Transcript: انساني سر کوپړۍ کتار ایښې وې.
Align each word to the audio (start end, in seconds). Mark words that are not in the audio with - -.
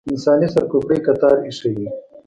انساني 0.11 0.47
سر 0.53 0.63
کوپړۍ 0.71 0.99
کتار 1.07 1.35
ایښې 1.45 1.69
وې. 1.75 1.87